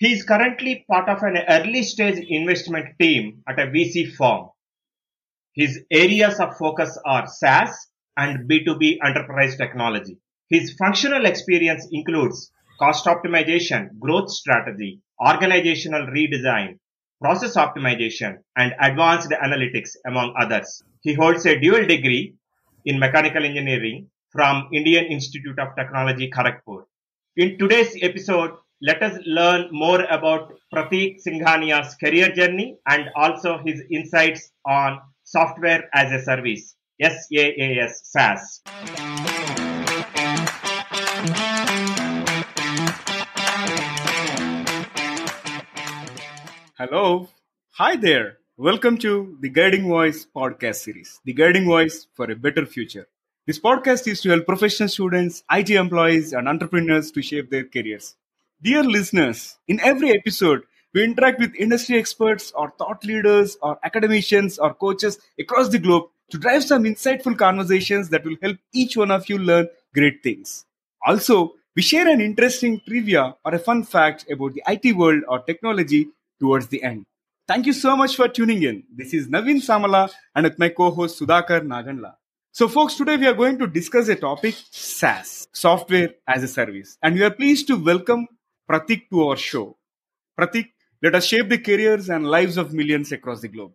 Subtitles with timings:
[0.00, 4.48] He is currently part of an early stage investment team at a VC firm.
[5.52, 10.16] His areas of focus are SaaS and B2B enterprise technology.
[10.48, 16.78] His functional experience includes cost optimization, growth strategy, organizational redesign,
[17.20, 20.82] process optimization, and advanced analytics, among others.
[21.02, 22.36] He holds a dual degree
[22.86, 26.84] in mechanical engineering from Indian Institute of Technology, Kharagpur.
[27.36, 28.52] In today's episode,
[28.82, 35.90] let us learn more about Prateek Singhania's career journey and also his insights on software
[35.92, 38.62] as a service, SaaS, SaaS.
[46.78, 47.28] Hello.
[47.72, 48.38] Hi there.
[48.56, 53.06] Welcome to the Guiding Voice podcast series, The Guiding Voice for a Better Future.
[53.46, 58.16] This podcast is to help professional students, IT employees, and entrepreneurs to shape their careers.
[58.62, 64.58] Dear listeners, in every episode, we interact with industry experts or thought leaders or academicians
[64.58, 69.10] or coaches across the globe to drive some insightful conversations that will help each one
[69.10, 70.66] of you learn great things.
[71.06, 75.38] Also, we share an interesting trivia or a fun fact about the IT world or
[75.40, 76.08] technology
[76.38, 77.06] towards the end.
[77.48, 78.82] Thank you so much for tuning in.
[78.94, 82.12] This is Naveen Samala and with my co-host Sudhakar Nagandla.
[82.52, 86.98] So folks, today we are going to discuss a topic SaaS, software as a service.
[87.02, 88.26] And we are pleased to welcome
[88.70, 89.76] Prateek to our show.
[90.38, 90.68] Prateek,
[91.02, 93.72] let us shape the careers and lives of millions across the globe.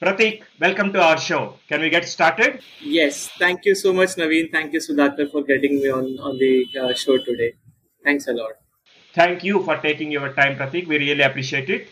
[0.00, 1.56] Prateek, welcome to our show.
[1.68, 2.62] Can we get started?
[2.80, 4.50] Yes, thank you so much, Naveen.
[4.50, 7.52] Thank you, Sudhakar, for getting me on, on the uh, show today.
[8.02, 8.52] Thanks a lot.
[9.12, 10.88] Thank you for taking your time, Prateek.
[10.88, 11.88] We really appreciate it.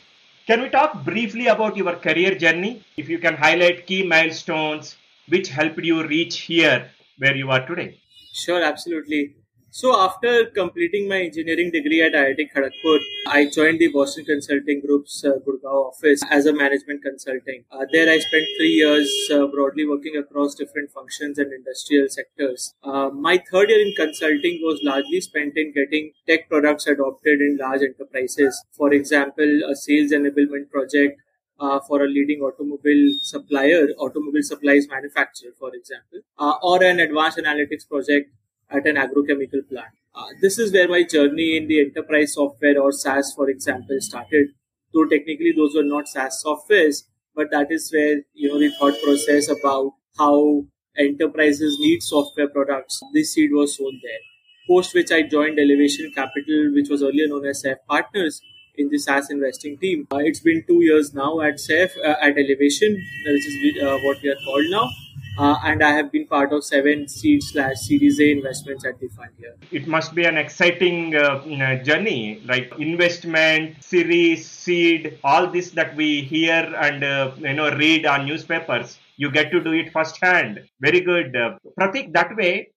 [0.47, 2.83] Can we talk briefly about your career journey?
[2.97, 4.97] If you can highlight key milestones
[5.29, 8.01] which helped you reach here where you are today.
[8.33, 9.35] Sure, absolutely.
[9.75, 15.25] So after completing my engineering degree at IIT Kharagpur, I joined the Boston Consulting Group's
[15.25, 17.65] uh, Gurgaon office as a management consulting.
[17.73, 22.75] Uh, there I spent three years uh, broadly working across different functions and industrial sectors.
[22.85, 27.57] Uh, my third year in consulting was largely spent in getting tech products adopted in
[27.59, 28.63] large enterprises.
[28.73, 31.19] For example, a sales enablement project
[31.59, 37.39] uh, for a leading automobile supplier, automobile supplies manufacturer, for example, uh, or an advanced
[37.39, 38.29] analytics project
[38.73, 39.95] at an agrochemical plant.
[40.15, 44.49] Uh, this is where my journey in the enterprise software or SaaS, for example, started.
[44.93, 48.95] Though technically those were not SaaS softwares, but that is where you know the thought
[49.03, 50.65] process about how
[50.97, 53.01] enterprises need software products.
[53.15, 54.21] This seed was sown there.
[54.69, 58.41] Post which I joined Elevation Capital, which was earlier known as SAIF Partners,
[58.77, 60.07] in the SaaS investing team.
[60.13, 62.97] Uh, it's been two years now at SAIF, uh, at Elevation,
[63.27, 64.89] which is uh, what we are called now.
[65.39, 69.09] Uh, and I have been part of seven seed slash Series A investments at the
[69.09, 69.57] fund here.
[69.71, 76.21] It must be an exciting uh, journey, like Investment, series, seed, all this that we
[76.21, 78.99] hear and uh, you know read on newspapers.
[79.17, 80.61] You get to do it firsthand.
[80.81, 82.13] Very good, uh, Prateek.
[82.13, 82.69] That way,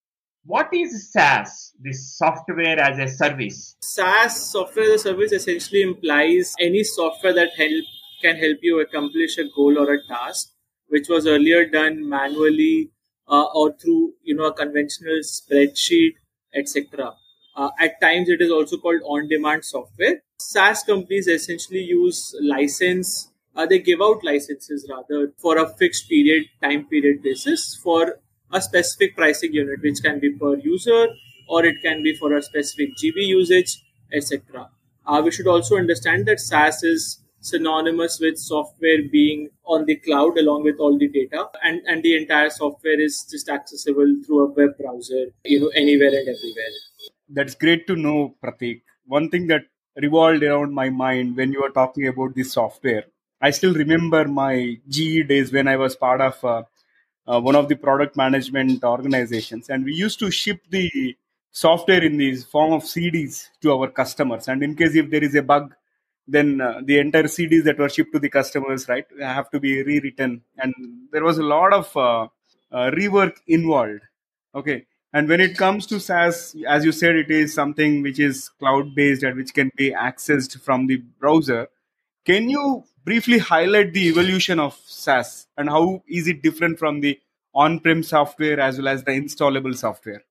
[0.46, 3.76] what is SaaS, this software as a service?
[3.82, 7.86] SaaS, software as a service, essentially implies any software that help
[8.22, 10.55] can help you accomplish a goal or a task
[10.90, 12.92] which was earlier done manually
[13.28, 16.14] uh, or through you know a conventional spreadsheet,
[16.54, 17.14] etc.
[17.56, 20.22] Uh, at times, it is also called on-demand software.
[20.40, 23.32] SaaS companies essentially use license.
[23.56, 28.20] Uh, they give out licenses rather for a fixed period, time period basis for
[28.52, 31.08] a specific pricing unit, which can be per user
[31.48, 34.70] or it can be for a specific GB usage, etc.
[35.06, 40.38] Uh, we should also understand that SaaS is synonymous with software being on the cloud
[40.38, 41.46] along with all the data.
[41.64, 46.10] And, and the entire software is just accessible through a web browser you know anywhere
[46.10, 46.74] and everywhere.
[47.30, 48.82] That's great to know prateek.
[49.06, 53.06] One thing that revolved around my mind when you were talking about this software
[53.42, 56.64] i still remember my ge days when i was part of uh,
[57.28, 59.70] uh, one of the product management organizations.
[59.70, 61.16] And we used to ship the
[61.52, 64.48] software in the form of cds to our customers.
[64.48, 65.74] And in case if there is a bug
[66.28, 69.84] then uh, the entire CDs that were shipped to the customers, right, have to be
[69.84, 70.74] rewritten, and
[71.12, 72.28] there was a lot of uh,
[72.72, 74.02] uh, rework involved.
[74.54, 78.50] Okay, and when it comes to SaaS, as you said, it is something which is
[78.60, 81.68] cloud based and which can be accessed from the browser.
[82.26, 87.20] Can you briefly highlight the evolution of SaaS and how is it different from the
[87.54, 90.24] on-prem software as well as the installable software?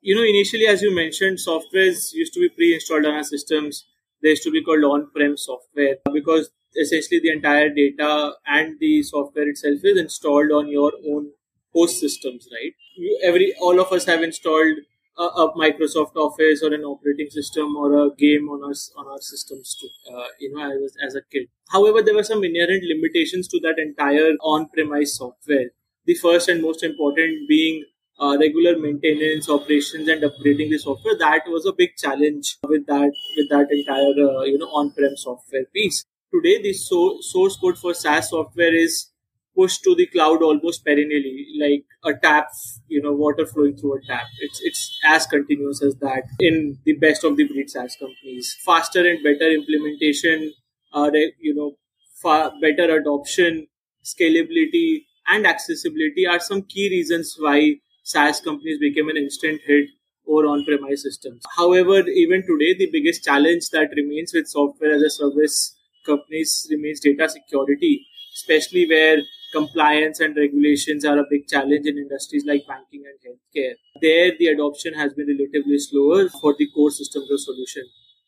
[0.00, 3.84] You know, initially, as you mentioned, softwares used to be pre-installed on our systems
[4.22, 9.48] they used to be called on-prem software because essentially the entire data and the software
[9.48, 11.30] itself is installed on your own
[11.74, 12.72] host systems, right?
[12.96, 14.78] You, every all of us have installed
[15.18, 19.20] a, a, Microsoft Office or an operating system or a game on our on our
[19.20, 19.88] systems too.
[20.14, 21.48] Uh, you know, as, as a kid.
[21.70, 25.70] However, there were some inherent limitations to that entire on-premise software.
[26.06, 27.84] The first and most important being
[28.22, 31.18] uh, regular maintenance, operations, and upgrading the software.
[31.18, 35.66] That was a big challenge with that with that entire uh, you know on-prem software
[35.74, 36.04] piece.
[36.34, 39.10] Today, the so- source code for SaaS software is
[39.56, 42.48] pushed to the cloud almost perennially, like a tap,
[42.88, 44.26] you know, water flowing through a tap.
[44.40, 48.56] It's it's as continuous as that in the best of the breed SaaS companies.
[48.64, 50.52] Faster and better implementation,
[50.94, 51.10] uh,
[51.40, 51.76] you know,
[52.22, 53.66] far better adoption,
[54.04, 59.88] scalability, and accessibility are some key reasons why SaaS companies became an instant hit
[60.26, 61.42] over on-premise systems.
[61.56, 65.76] However, even today, the biggest challenge that remains with software as a service
[66.06, 69.18] companies remains data security, especially where
[69.52, 73.74] compliance and regulations are a big challenge in industries like banking and healthcare.
[74.00, 77.84] There, the adoption has been relatively slower for the core systems of solution.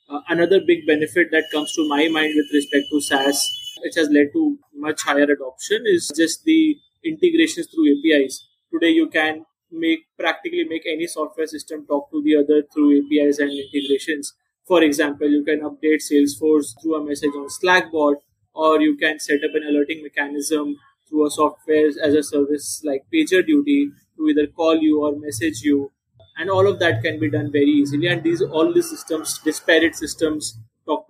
[0.09, 3.49] Uh, another big benefit that comes to my mind with respect to SaaS,
[3.83, 8.47] which has led to much higher adoption, is just the integrations through APIs.
[8.71, 13.39] Today, you can make practically make any software system talk to the other through APIs
[13.39, 14.35] and integrations.
[14.67, 18.17] For example, you can update Salesforce through a message on Slackbot,
[18.55, 20.77] or you can set up an alerting mechanism
[21.09, 25.91] through a software as a service like PagerDuty to either call you or message you.
[26.37, 28.09] And all of that can be done very easily.
[28.09, 30.59] And these all these systems, disparate systems,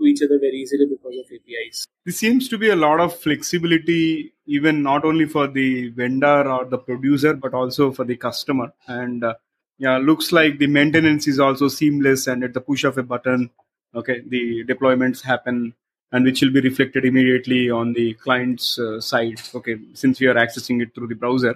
[0.07, 1.87] each other very easily because of APIs.
[2.05, 6.65] There seems to be a lot of flexibility, even not only for the vendor or
[6.65, 8.73] the producer, but also for the customer.
[8.87, 9.35] And uh,
[9.79, 13.51] yeah, looks like the maintenance is also seamless, and at the push of a button,
[13.95, 15.75] okay, the deployments happen
[16.15, 20.39] and which will be reflected immediately on the client's uh, side okay since we are
[20.45, 21.55] accessing it through the browser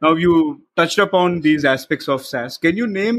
[0.00, 3.18] now you touched upon these aspects of saas can you name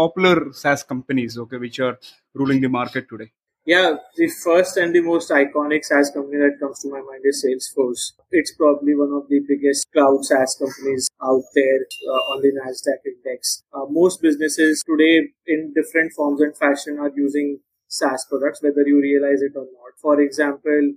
[0.00, 1.96] popular saas companies okay which are
[2.34, 3.30] ruling the market today
[3.66, 7.44] yeah, the first and the most iconic SaaS company that comes to my mind is
[7.44, 8.12] Salesforce.
[8.30, 13.02] It's probably one of the biggest cloud SaaS companies out there uh, on the NASDAQ
[13.04, 13.64] index.
[13.74, 17.58] Uh, most businesses today, in different forms and fashion, are using
[17.88, 19.98] SaaS products, whether you realize it or not.
[20.00, 20.94] For example,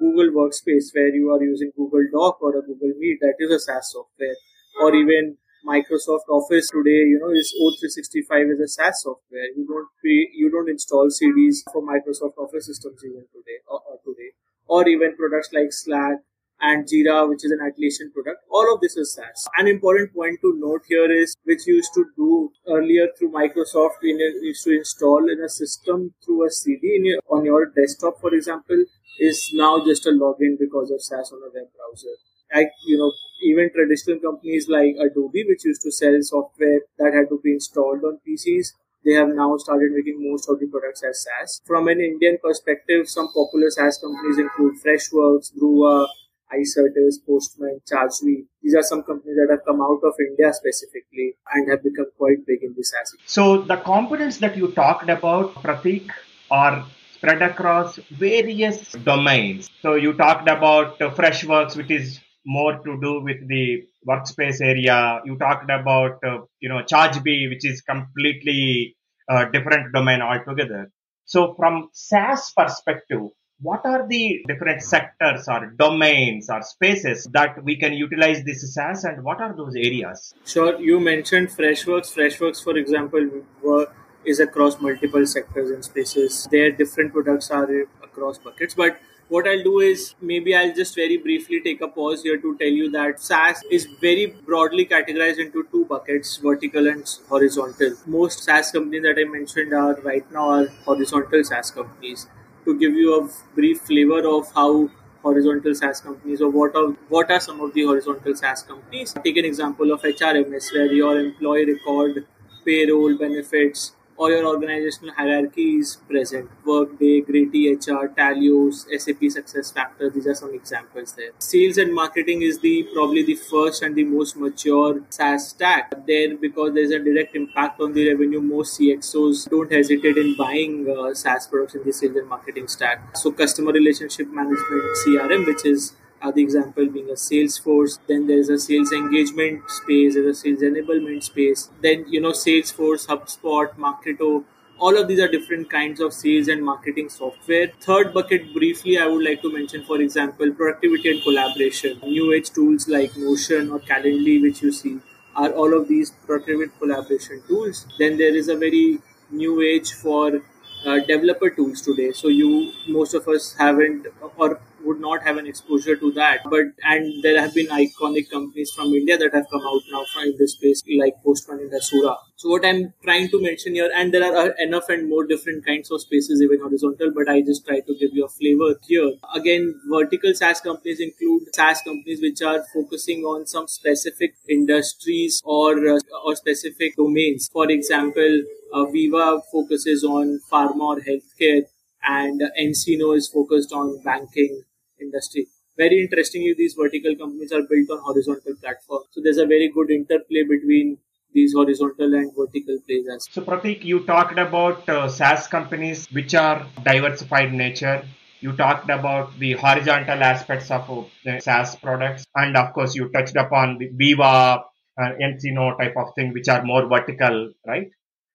[0.00, 3.60] Google Workspace where you are using Google Doc or a Google Meet, that is a
[3.60, 4.36] SaaS software.
[4.80, 5.36] Or even
[5.66, 9.50] Microsoft Office today, you know, is O365 is a SaaS software.
[9.56, 13.98] You don't pay, you don't install CDs for Microsoft Office systems even today or, or
[14.06, 14.30] today.
[14.68, 16.18] Or even products like Slack
[16.60, 18.42] and Jira, which is an Atlassian product.
[18.50, 19.46] All of this is SaaS.
[19.58, 24.16] An important point to note here is, which used to do earlier through Microsoft, you
[24.42, 28.84] used to install in a system through a CD your, on your desktop, for example,
[29.18, 32.14] is now just a login because of SaaS on a web browser.
[32.54, 37.28] Like, you know, even traditional companies like Adobe, which used to sell software that had
[37.28, 38.72] to be installed on PCs,
[39.04, 41.60] they have now started making most of the products as SaaS.
[41.64, 46.06] From an Indian perspective, some popular SaaS companies include Freshworks, Druva,
[46.52, 48.46] iCertis, Postman, ChargeBee.
[48.62, 52.44] These are some companies that have come out of India specifically and have become quite
[52.46, 53.20] big in this asset.
[53.26, 56.10] So the components that you talked about, Prateek,
[56.50, 56.84] are
[57.14, 59.70] spread across various domains.
[59.82, 65.20] So you talked about Freshworks, which is more to do with the workspace area.
[65.24, 68.96] You talked about, uh, you know, ChargeBee, which is completely
[69.28, 70.90] uh, different domain altogether.
[71.24, 73.20] So from SaaS perspective,
[73.60, 79.04] what are the different sectors or domains or spaces that we can utilize this SaaS
[79.04, 80.34] and what are those areas?
[80.44, 82.14] Sure, you mentioned Freshworks.
[82.14, 83.28] Freshworks, for example,
[83.62, 83.88] were,
[84.24, 86.46] is across multiple sectors and spaces.
[86.50, 87.68] Their different products are
[88.04, 92.22] across buckets, but what I'll do is maybe I'll just very briefly take a pause
[92.22, 97.04] here to tell you that SaaS is very broadly categorized into two buckets, vertical and
[97.28, 97.94] horizontal.
[98.06, 102.28] Most SaaS companies that I mentioned are right now are horizontal SaaS companies
[102.64, 104.90] to give you a brief flavor of how
[105.22, 109.12] horizontal SaaS companies or what are what are some of the horizontal SaaS companies.
[109.24, 112.24] Take an example of HRMS where your employee record,
[112.64, 116.50] payroll, benefits, or your organizational hierarchy is present.
[116.64, 121.30] Workday, greytHR, Talios, SAP SuccessFactors, these are some examples there.
[121.38, 126.36] Sales and marketing is the probably the first and the most mature SaaS stack there
[126.36, 128.40] because there's a direct impact on the revenue.
[128.40, 133.16] Most CXOs don't hesitate in buying uh, SaaS products in the sales and marketing stack.
[133.16, 135.92] So customer relationship management CRM, which is
[136.34, 137.98] the example being a Salesforce.
[138.06, 141.70] Then there's a sales engagement space, there's a sales enablement space.
[141.82, 144.44] Then, you know, Salesforce, HubSpot, Marketo.
[144.78, 147.68] All of these are different kinds of sales and marketing software.
[147.80, 151.98] Third bucket, briefly, I would like to mention, for example, productivity and collaboration.
[152.02, 154.98] New age tools like Notion or Calendly, which you see
[155.34, 157.86] are all of these productivity collaboration tools.
[157.98, 160.42] Then there is a very new age for
[160.84, 162.12] uh, developer tools today.
[162.12, 164.06] So you most of us haven't
[164.36, 164.60] or
[165.08, 166.48] not have an exposure to that.
[166.54, 170.32] But and there have been iconic companies from India that have come out now from
[170.38, 172.16] this space, like Postman and Hasura.
[172.38, 175.90] So what I'm trying to mention here, and there are enough and more different kinds
[175.90, 177.12] of spaces, even horizontal.
[177.18, 179.12] But I just try to give you a flavor here.
[179.34, 185.72] Again, vertical SaaS companies include SaaS companies which are focusing on some specific industries or
[185.94, 187.48] uh, or specific domains.
[187.52, 191.62] For example, uh, Veeva focuses on pharma or healthcare,
[192.02, 194.62] and uh, nCino is focused on banking
[195.00, 195.46] industry.
[195.76, 199.06] Very interestingly, these vertical companies are built on horizontal platforms.
[199.12, 200.98] So there's a very good interplay between
[201.32, 206.34] these horizontal and vertical plays as So Prateek, you talked about uh, SaaS companies which
[206.34, 208.02] are diversified nature.
[208.40, 213.36] You talked about the horizontal aspects of uh, SaaS products, and of course, you touched
[213.36, 214.62] upon the Veeva,
[214.98, 217.88] uh, nCino type of thing, which are more vertical, right?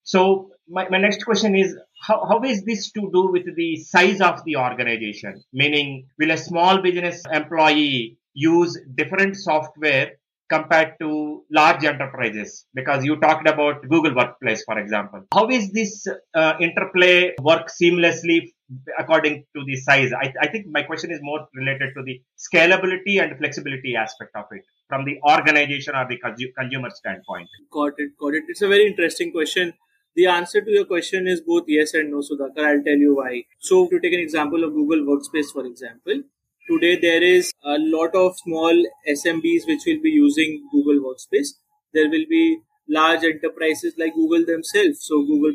[0.03, 4.22] So my, my next question is how, how is this to do with the size
[4.22, 5.43] of the organization?
[5.53, 10.13] Meaning, will a small business employee use different software
[10.51, 12.65] compared to large enterprises?
[12.74, 15.25] Because you talked about Google Workplace, for example.
[15.34, 18.51] How is this uh, interplay work seamlessly
[18.98, 20.12] according to the size?
[20.12, 24.46] I, I think my question is more related to the scalability and flexibility aspect of
[24.51, 26.17] it from the organization or the
[26.58, 27.48] consumer standpoint.
[27.72, 28.43] Got it, got it.
[28.48, 29.74] It's a very interesting question
[30.15, 32.65] the answer to your question is both yes and no, Sudhakar.
[32.65, 33.43] I'll tell you why.
[33.59, 36.23] So, to take an example of Google Workspace, for example,
[36.69, 41.49] today there is a lot of small SMBs which will be using Google Workspace.
[41.93, 44.99] There will be large enterprises like Google themselves.
[45.07, 45.53] So, Google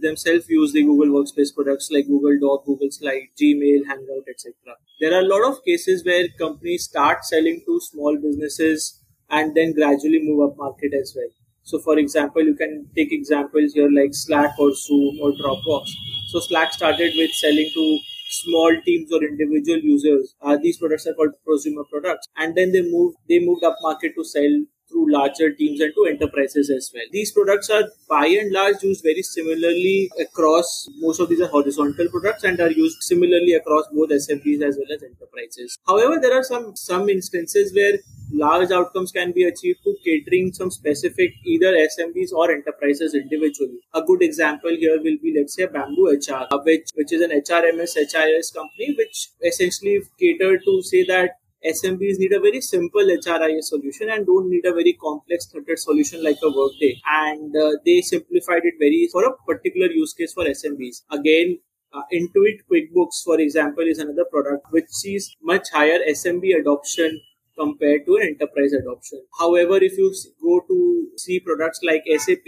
[0.00, 4.54] themselves use the Google Workspace products like Google Doc, Google Slide, Gmail, Hangout, etc.
[5.00, 9.72] There are a lot of cases where companies start selling to small businesses and then
[9.74, 11.28] gradually move up market as well.
[11.64, 15.90] So, for example, you can take examples here like Slack or Zoom or Dropbox.
[16.28, 17.98] So, Slack started with selling to
[18.30, 20.34] small teams or individual users.
[20.40, 24.12] Uh, these products are called prosumer products, and then they moved they moved up market
[24.16, 24.54] to sell
[24.92, 27.04] through larger teams and to enterprises as well.
[27.10, 32.08] These products are by and large used very similarly across most of these are horizontal
[32.08, 35.78] products and are used similarly across both SMBs as well as enterprises.
[35.86, 37.98] However, there are some some instances where
[38.32, 43.78] large outcomes can be achieved through catering some specific either SMBs or enterprises individually.
[43.94, 47.96] A good example here will be let's say Bamboo HR, which which is an HRMS
[47.96, 54.10] HRIS company which essentially cater to say that SMBs need a very simple HRIS solution
[54.10, 57.00] and don't need a very complex threaded solution like a Workday.
[57.06, 61.02] And uh, they simplified it very for a particular use case for SMBs.
[61.10, 61.58] Again,
[61.92, 67.20] uh, Intuit QuickBooks, for example, is another product which sees much higher SMB adoption
[67.58, 69.22] compared to an enterprise adoption.
[69.38, 72.46] However, if you go to see products like SAP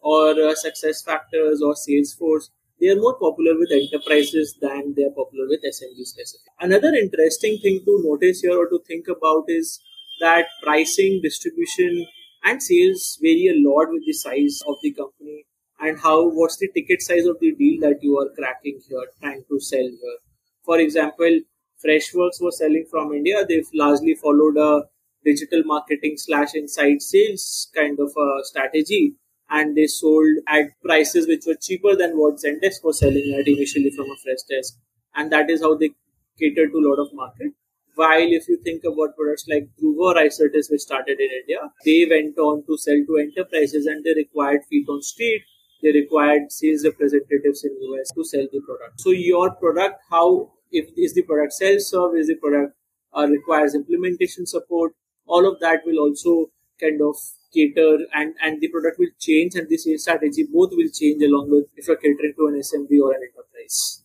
[0.00, 2.48] or uh, SuccessFactors or Salesforce,
[2.80, 6.46] they are more popular with enterprises than they are popular with SMB specific.
[6.60, 9.80] Another interesting thing to notice here or to think about is
[10.20, 12.06] that pricing, distribution,
[12.44, 15.44] and sales vary a lot with the size of the company
[15.78, 19.44] and how what's the ticket size of the deal that you are cracking here, trying
[19.48, 20.18] to sell here.
[20.64, 21.40] For example,
[21.84, 23.44] Freshworks was selling from India.
[23.46, 24.84] They've largely followed a
[25.24, 29.14] digital marketing slash inside sales kind of a strategy
[29.50, 33.90] and they sold at prices which were cheaper than what Zendesk was selling at initially
[33.90, 34.72] from a Freshdesk.
[35.14, 35.90] And that is how they
[36.38, 37.52] cater to a lot of market.
[37.96, 42.38] While if you think about products like or Icertis, which started in India, they went
[42.38, 45.42] on to sell to enterprises and they required feet on street.
[45.82, 49.00] They required sales representatives in US to sell the product.
[49.00, 52.74] So your product, how if is the product self-serve, is the product
[53.14, 54.92] uh, requires implementation support,
[55.26, 57.16] all of that will also kind of
[57.52, 61.50] cater and, and the product will change and the sales strategy both will change along
[61.50, 64.02] with if you're catering to an SMB or an enterprise.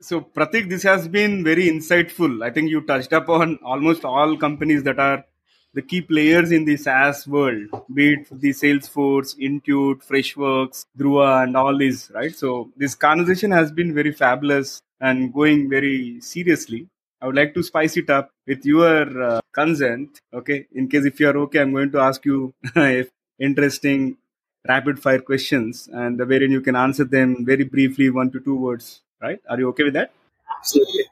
[0.00, 2.44] So Prateek, this has been very insightful.
[2.44, 5.24] I think you touched upon almost all companies that are
[5.76, 11.54] the key players in the SaaS world, be it the Salesforce, Intuit, Freshworks, Druva, and
[11.54, 12.34] all these, right?
[12.34, 16.88] So this conversation has been very fabulous and going very seriously.
[17.26, 20.20] I would like to spice it up with your uh, consent.
[20.32, 24.16] Okay, in case if you are okay, I'm going to ask you if interesting
[24.68, 29.00] rapid fire questions and wherein you can answer them very briefly, one to two words.
[29.20, 29.40] Right?
[29.50, 30.12] Are you okay with that?
[30.56, 31.02] Absolutely.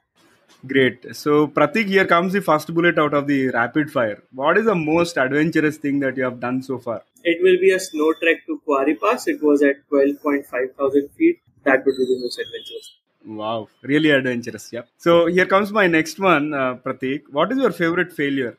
[0.65, 1.17] Great.
[1.17, 4.23] So, Prateek, here comes the first bullet out of the rapid fire.
[4.33, 7.03] What is the most adventurous thing that you have done so far?
[7.25, 9.27] It will be a snow trek to Kuari Pass.
[9.27, 11.41] It was at 12.5 thousand feet.
[11.65, 12.99] That would be the most adventurous.
[13.27, 14.73] Wow, really adventurous.
[14.73, 14.83] Yeah.
[14.99, 17.23] So here comes my next one, uh, Prateek.
[17.31, 18.59] What is your favorite failure?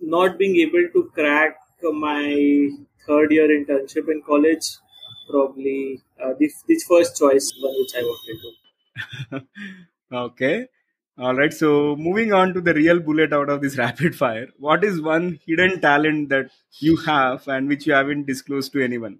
[0.00, 2.70] Not being able to crack my
[3.06, 4.64] third year internship in college,
[5.28, 8.40] probably uh, the, the first choice one which I wanted
[9.32, 10.16] to.
[10.16, 10.68] okay.
[11.18, 11.52] All right.
[11.52, 15.40] So moving on to the real bullet out of this rapid fire, what is one
[15.46, 19.18] hidden talent that you have and which you haven't disclosed to anyone?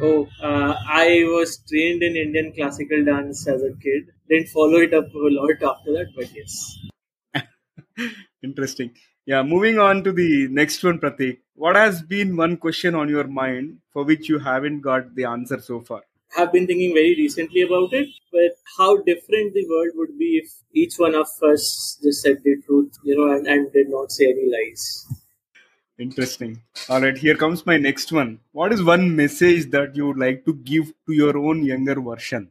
[0.00, 4.10] Oh, uh, I was trained in Indian classical dance as a kid.
[4.28, 6.78] Didn't follow it up a lot after that, but yes.
[8.42, 8.92] Interesting.
[9.24, 11.38] Yeah, moving on to the next one, Prateek.
[11.54, 15.60] What has been one question on your mind for which you haven't got the answer
[15.60, 16.02] so far?
[16.36, 20.50] have been thinking very recently about it, but how different the world would be if
[20.72, 24.24] each one of us just said the truth, you know, and, and did not say
[24.26, 25.06] any lies.
[26.02, 26.62] Interesting.
[26.88, 28.40] All right, here comes my next one.
[28.52, 32.50] What is one message that you would like to give to your own younger version?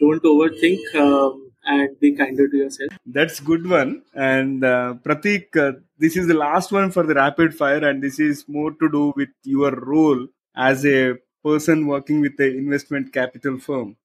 [0.00, 0.94] Don't overthink.
[0.94, 2.90] Um, and be kinder to yourself.
[3.04, 4.02] That's good one.
[4.14, 8.18] And uh, Prateek, uh, this is the last one for the rapid fire, and this
[8.18, 11.14] is more to do with your role as a
[11.44, 13.96] person working with the investment capital firm.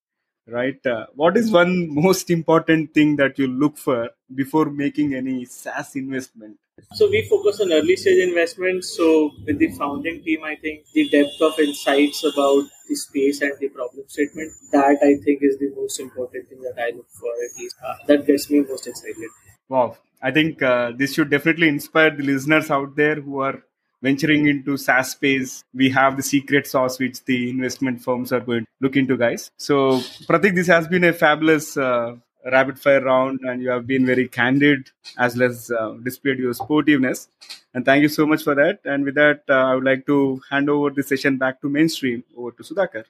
[0.47, 0.83] Right?
[0.85, 5.95] Uh, what is one most important thing that you look for before making any SaaS
[5.95, 6.57] investment?
[6.93, 8.95] So we focus on early stage investments.
[8.95, 13.53] So with the founding team, I think the depth of insights about the space and
[13.59, 17.29] the problem statement that I think is the most important thing that I look for.
[17.29, 19.29] At least uh, that gets me most excited.
[19.69, 23.63] Wow, I think uh, this should definitely inspire the listeners out there who are
[24.01, 25.63] venturing into SaaS space.
[25.73, 29.51] We have the secret sauce which the investment firms are going to look into, guys.
[29.57, 34.05] So Prateek, this has been a fabulous uh, rapid fire round and you have been
[34.05, 37.27] very candid as well as uh, displayed your sportiveness
[37.73, 40.41] and thank you so much for that and with that uh, i would like to
[40.49, 43.05] hand over the session back to mainstream over to sudhakar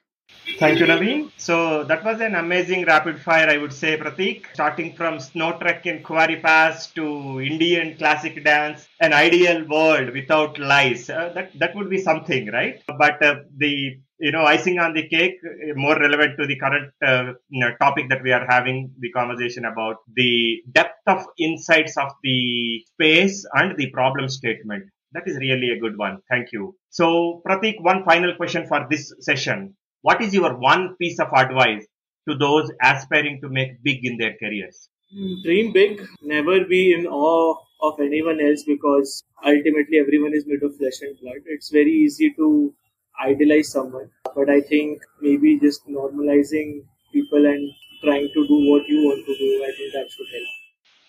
[0.58, 1.30] Thank you, Naveen.
[1.36, 4.46] So that was an amazing rapid fire, I would say, Prateek.
[4.54, 10.58] Starting from snow trek in Kuari Pass to Indian classic dance, an ideal world without
[10.58, 11.10] lies.
[11.10, 12.82] Uh, that that would be something, right?
[12.86, 16.92] But uh, the you know icing on the cake, uh, more relevant to the current
[17.04, 21.96] uh, you know, topic that we are having the conversation about the depth of insights
[21.96, 24.84] of the space and the problem statement.
[25.12, 26.18] That is really a good one.
[26.30, 26.74] Thank you.
[26.88, 31.86] So, Prateek, one final question for this session what is your one piece of advice
[32.28, 34.88] to those aspiring to make big in their careers?
[35.44, 40.76] Dream big, never be in awe of anyone else because ultimately everyone is made of
[40.76, 41.42] flesh and blood.
[41.46, 42.74] It's very easy to
[43.22, 47.70] idolize someone, but I think maybe just normalizing people and
[48.02, 50.48] trying to do what you want to do, I think that should help.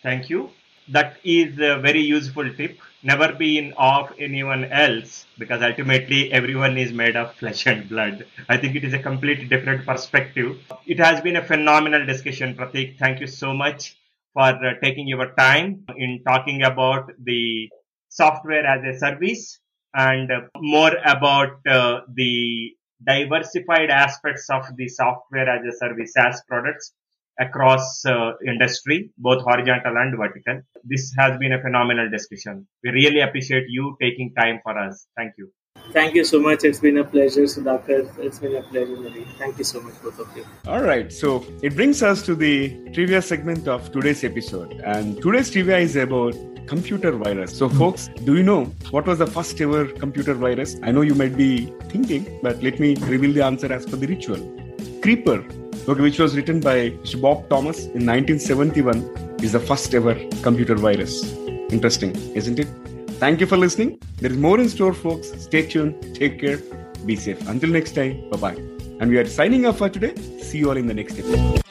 [0.02, 0.50] Thank you.
[0.90, 6.32] That is a very useful tip never be in awe of anyone else because ultimately
[6.32, 8.26] everyone is made of flesh and blood.
[8.48, 10.58] I think it is a completely different perspective.
[10.88, 12.98] It has been a phenomenal discussion, Prateek.
[12.98, 13.98] Thank you so much
[14.34, 17.70] for uh, taking your time in talking about the
[18.10, 19.60] software as a service
[19.94, 22.72] and uh, more about uh, the
[23.06, 26.94] diversified aspects of the software as a service as products
[27.40, 30.62] across uh, industry, both horizontal and vertical.
[30.84, 32.68] This has been a phenomenal discussion.
[32.84, 35.08] We really appreciate you taking time for us.
[35.18, 35.52] Thank you.
[35.92, 36.64] Thank you so much.
[36.64, 38.18] It's been a pleasure, Sudhakar.
[38.20, 39.26] It's been a pleasure, Nari.
[39.38, 40.46] Thank you so much, both of you.
[40.68, 41.12] All right.
[41.12, 44.74] So it brings us to the trivia segment of today's episode.
[44.86, 46.36] And today's trivia is about
[46.68, 47.58] computer virus.
[47.58, 50.78] So, folks, do you know what was the first ever computer virus?
[50.84, 54.08] I know you might be thinking, but let me reveal the answer as per the
[54.08, 54.42] ritual.
[55.02, 55.44] Creeper
[55.88, 56.90] okay, which was written by
[57.22, 61.24] Bob Thomas in 1971, is the first ever computer virus.
[61.72, 62.68] Interesting, isn't it?
[63.20, 64.00] Thank you for listening.
[64.18, 65.32] There is more in store, folks.
[65.42, 66.16] Stay tuned.
[66.16, 66.60] Take care.
[67.06, 67.48] Be safe.
[67.48, 68.56] Until next time, bye bye.
[69.00, 70.16] And we are signing off for today.
[70.42, 71.63] See you all in the next episode.